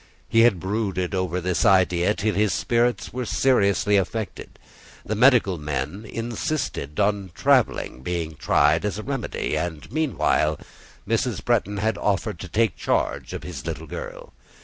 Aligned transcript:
He 0.27 0.39
had 0.39 0.59
brooded 0.59 1.13
over 1.13 1.39
this 1.39 1.63
idea 1.63 2.15
till 2.15 2.33
his 2.33 2.53
spirits 2.53 3.13
were 3.13 3.23
seriously 3.23 3.97
affected; 3.97 4.57
the 5.05 5.13
medical 5.13 5.59
men 5.59 6.05
insisted 6.05 6.99
on 6.99 7.29
travelling 7.35 8.01
being 8.01 8.33
tried 8.33 8.83
as 8.83 8.97
a 8.97 9.03
remedy, 9.03 9.55
and 9.55 9.91
meanwhile 9.91 10.59
Mrs. 11.07 11.45
Bretton 11.45 11.77
had 11.77 11.99
offered 11.99 12.39
to 12.39 12.47
take 12.47 12.75
charge 12.75 13.31
of 13.31 13.43
his 13.43 13.67
little 13.67 13.85
girl. 13.85 14.33